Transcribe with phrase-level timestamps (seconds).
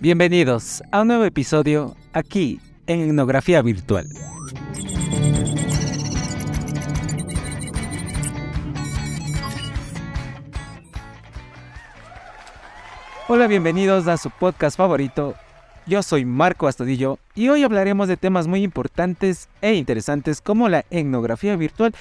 [0.00, 4.06] Bienvenidos a un nuevo episodio aquí en Etnografía Virtual.
[13.28, 15.34] Hola, bienvenidos a su podcast favorito.
[15.86, 20.84] Yo soy Marco Astudillo y hoy hablaremos de temas muy importantes e interesantes como la
[20.90, 21.94] etnografía virtual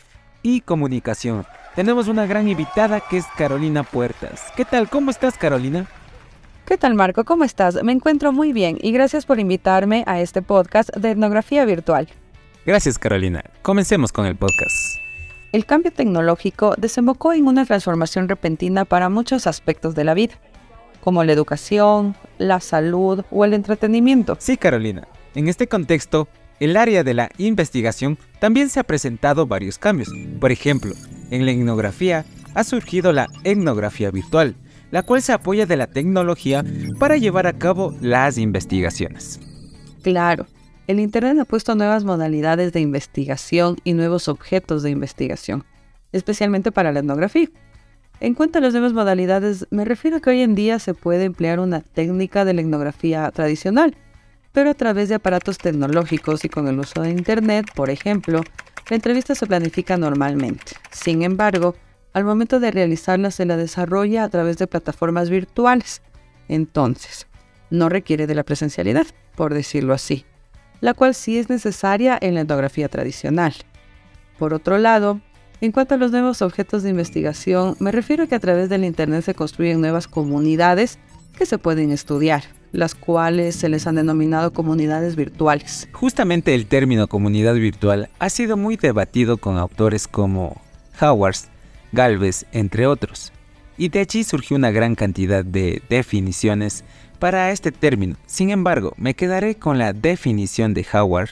[0.43, 1.45] y comunicación.
[1.75, 4.43] Tenemos una gran invitada que es Carolina Puertas.
[4.55, 4.89] ¿Qué tal?
[4.89, 5.87] ¿Cómo estás, Carolina?
[6.65, 7.23] ¿Qué tal, Marco?
[7.25, 7.81] ¿Cómo estás?
[7.83, 12.07] Me encuentro muy bien y gracias por invitarme a este podcast de etnografía virtual.
[12.65, 13.43] Gracias, Carolina.
[13.61, 14.97] Comencemos con el podcast.
[15.51, 20.35] El cambio tecnológico desembocó en una transformación repentina para muchos aspectos de la vida,
[21.01, 24.37] como la educación, la salud o el entretenimiento.
[24.39, 25.07] Sí, Carolina.
[25.35, 26.27] En este contexto,
[26.61, 30.09] el área de la investigación también se ha presentado varios cambios.
[30.39, 30.93] Por ejemplo,
[31.31, 34.55] en la etnografía ha surgido la etnografía virtual,
[34.91, 36.63] la cual se apoya de la tecnología
[36.99, 39.39] para llevar a cabo las investigaciones.
[40.03, 40.45] Claro,
[40.85, 45.65] el Internet ha puesto nuevas modalidades de investigación y nuevos objetos de investigación,
[46.11, 47.49] especialmente para la etnografía.
[48.19, 51.23] En cuanto a las nuevas modalidades, me refiero a que hoy en día se puede
[51.23, 53.95] emplear una técnica de la etnografía tradicional,
[54.51, 58.41] pero a través de aparatos tecnológicos y con el uso de Internet, por ejemplo,
[58.89, 60.73] la entrevista se planifica normalmente.
[60.91, 61.75] Sin embargo,
[62.13, 66.01] al momento de realizarla se la desarrolla a través de plataformas virtuales.
[66.49, 67.27] Entonces,
[67.69, 70.25] no requiere de la presencialidad, por decirlo así,
[70.81, 73.53] la cual sí es necesaria en la etnografía tradicional.
[74.37, 75.21] Por otro lado,
[75.61, 78.83] en cuanto a los nuevos objetos de investigación, me refiero a que a través del
[78.83, 80.99] Internet se construyen nuevas comunidades
[81.37, 85.87] que se pueden estudiar, las cuales se les han denominado comunidades virtuales.
[85.91, 90.61] Justamente el término comunidad virtual ha sido muy debatido con autores como
[90.99, 91.35] Howard,
[91.91, 93.31] Galvez, entre otros.
[93.77, 96.83] Y de allí surgió una gran cantidad de definiciones
[97.19, 98.15] para este término.
[98.25, 101.29] Sin embargo, me quedaré con la definición de Howard,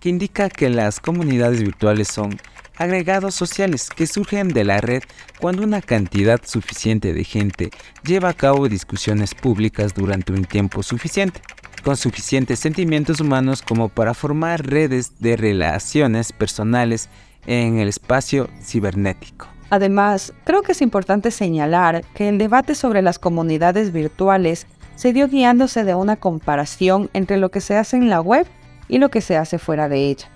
[0.00, 2.38] que indica que las comunidades virtuales son
[2.82, 5.02] agregados sociales que surgen de la red
[5.40, 7.70] cuando una cantidad suficiente de gente
[8.04, 11.40] lleva a cabo discusiones públicas durante un tiempo suficiente,
[11.84, 17.08] con suficientes sentimientos humanos como para formar redes de relaciones personales
[17.46, 19.46] en el espacio cibernético.
[19.70, 24.66] Además, creo que es importante señalar que el debate sobre las comunidades virtuales
[24.96, 28.46] se dio guiándose de una comparación entre lo que se hace en la web
[28.88, 30.28] y lo que se hace fuera de ella.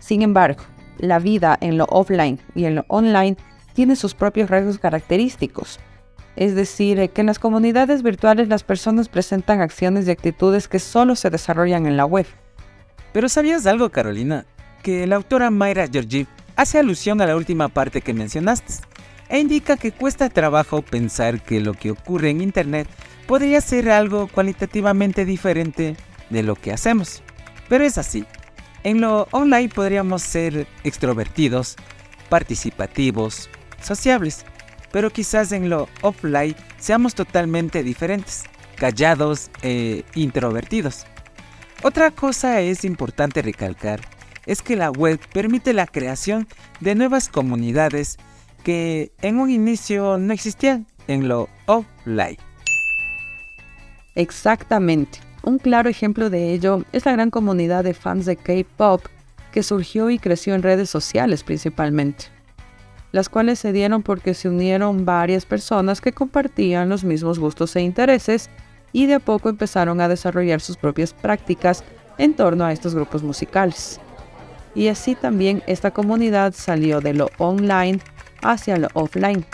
[0.00, 0.64] Sin embargo,
[0.98, 3.36] la vida en lo offline y en lo online
[3.74, 5.78] tiene sus propios rasgos característicos.
[6.36, 11.16] Es decir, que en las comunidades virtuales las personas presentan acciones y actitudes que solo
[11.16, 12.26] se desarrollan en la web.
[13.12, 14.46] Pero ¿sabías algo, Carolina?
[14.82, 18.74] Que la autora Mayra Georgiev hace alusión a la última parte que mencionaste
[19.28, 22.88] e indica que cuesta trabajo pensar que lo que ocurre en Internet
[23.26, 25.96] podría ser algo cualitativamente diferente
[26.30, 27.22] de lo que hacemos.
[27.68, 28.24] Pero es así.
[28.84, 31.76] En lo online podríamos ser extrovertidos,
[32.28, 33.50] participativos,
[33.82, 34.44] sociables,
[34.92, 38.44] pero quizás en lo offline seamos totalmente diferentes,
[38.76, 41.04] callados e introvertidos.
[41.82, 44.00] Otra cosa es importante recalcar
[44.46, 46.48] es que la web permite la creación
[46.80, 48.16] de nuevas comunidades
[48.64, 52.38] que en un inicio no existían en lo offline.
[54.14, 55.27] Exactamente.
[55.48, 59.06] Un claro ejemplo de ello es la gran comunidad de fans de K-Pop
[59.50, 62.26] que surgió y creció en redes sociales principalmente,
[63.12, 67.80] las cuales se dieron porque se unieron varias personas que compartían los mismos gustos e
[67.80, 68.50] intereses
[68.92, 71.82] y de a poco empezaron a desarrollar sus propias prácticas
[72.18, 74.00] en torno a estos grupos musicales
[74.74, 78.00] y así también esta comunidad salió de lo online
[78.42, 79.46] hacia lo offline.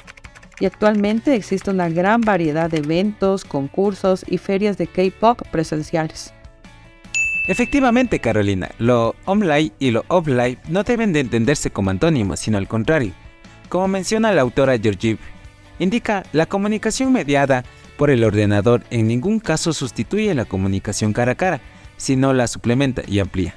[0.60, 6.32] Y actualmente existe una gran variedad de eventos, concursos y ferias de K-pop presenciales.
[7.46, 12.68] Efectivamente, Carolina, lo online y lo offline no deben de entenderse como antónimos, sino al
[12.68, 13.12] contrario.
[13.68, 15.18] Como menciona la autora Georgiev,
[15.78, 17.64] indica la comunicación mediada
[17.96, 21.60] por el ordenador en ningún caso sustituye la comunicación cara a cara,
[21.96, 23.54] sino la suplementa y amplía.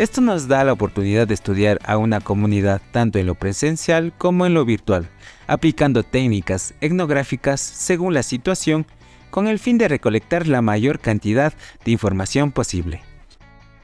[0.00, 4.46] Esto nos da la oportunidad de estudiar a una comunidad tanto en lo presencial como
[4.46, 5.10] en lo virtual,
[5.46, 8.86] aplicando técnicas etnográficas según la situación
[9.28, 11.52] con el fin de recolectar la mayor cantidad
[11.84, 13.02] de información posible.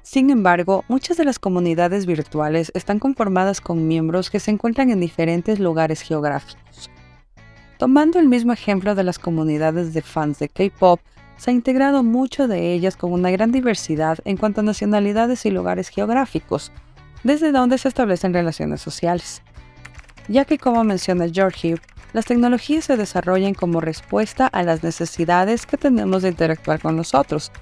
[0.01, 5.01] Sin embargo, muchas de las comunidades virtuales están conformadas con miembros que se encuentran en
[5.01, 6.91] diferentes lugares geográficos.
[7.77, 10.99] Tomando el mismo ejemplo de las comunidades de fans de K-Pop,
[11.37, 15.50] se ha integrado mucho de ellas con una gran diversidad en cuanto a nacionalidades y
[15.50, 16.73] lugares geográficos,
[17.25, 19.43] desde donde se establecen relaciones sociales.
[20.29, 21.77] Ya que como menciona George
[22.12, 27.53] Las tecnologías se desarrollan como respuesta a las necesidades que tenemos de interactuar con nosotros.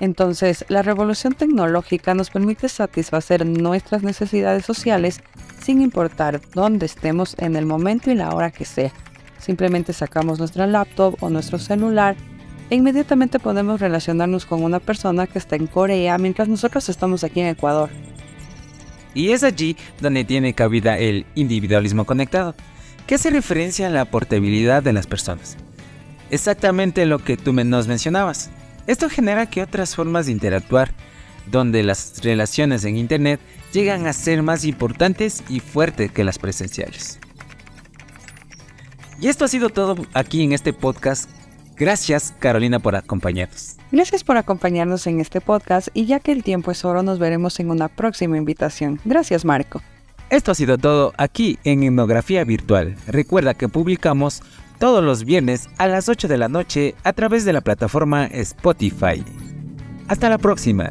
[0.00, 5.20] Entonces, la revolución tecnológica nos permite satisfacer nuestras necesidades sociales
[5.60, 8.92] sin importar dónde estemos en el momento y la hora que sea.
[9.38, 12.16] Simplemente sacamos nuestra laptop o nuestro celular
[12.70, 17.40] e inmediatamente podemos relacionarnos con una persona que está en Corea mientras nosotros estamos aquí
[17.40, 17.90] en Ecuador.
[19.14, 22.54] Y es allí donde tiene cabida el individualismo conectado,
[23.06, 25.56] que hace referencia a la portabilidad de las personas.
[26.30, 28.50] Exactamente lo que tú nos mencionabas.
[28.86, 30.92] Esto genera que otras formas de interactuar,
[31.50, 33.40] donde las relaciones en Internet
[33.72, 37.18] llegan a ser más importantes y fuertes que las presenciales.
[39.20, 41.30] Y esto ha sido todo aquí en este podcast
[41.78, 43.76] Gracias Carolina por acompañarnos.
[43.90, 47.58] Gracias por acompañarnos en este podcast y ya que el tiempo es oro nos veremos
[47.60, 49.00] en una próxima invitación.
[49.04, 49.80] Gracias Marco.
[50.30, 52.96] Esto ha sido todo aquí en Etnografía Virtual.
[53.06, 54.42] Recuerda que publicamos
[54.78, 59.24] todos los viernes a las 8 de la noche a través de la plataforma Spotify.
[60.06, 60.90] Hasta la próxima.